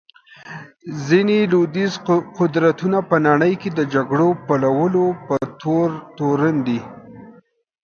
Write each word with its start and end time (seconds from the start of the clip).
ځینې 1.05 1.37
لوېدیځ 1.51 1.93
قدرتونه 2.39 2.99
په 3.09 3.15
نړۍ 3.27 3.53
کې 3.61 3.69
د 3.73 3.79
جګړو 3.93 4.27
بلولو 4.47 5.05
په 5.25 5.35
تور 5.61 5.89
تورن 6.17 6.55
دي. 6.67 6.79